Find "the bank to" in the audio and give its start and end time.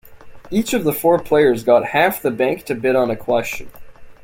2.23-2.73